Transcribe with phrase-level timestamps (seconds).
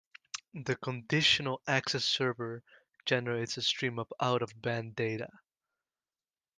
[0.55, 2.63] The "Conditional Access Server"
[3.05, 5.29] generates a stream of out of band data.